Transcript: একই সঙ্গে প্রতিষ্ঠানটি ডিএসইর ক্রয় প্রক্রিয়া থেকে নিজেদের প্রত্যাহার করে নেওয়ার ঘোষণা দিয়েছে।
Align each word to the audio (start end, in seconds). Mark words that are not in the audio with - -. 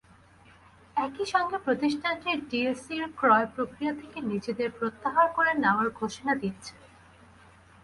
একই 0.97 1.25
সঙ্গে 1.25 1.57
প্রতিষ্ঠানটি 1.57 2.29
ডিএসইর 2.49 3.05
ক্রয় 3.15 3.47
প্রক্রিয়া 3.55 3.93
থেকে 3.93 4.17
নিজেদের 4.21 4.69
প্রত্যাহার 4.71 5.27
করে 5.35 5.51
নেওয়ার 5.55 5.87
ঘোষণা 5.99 6.33
দিয়েছে। 6.35 6.73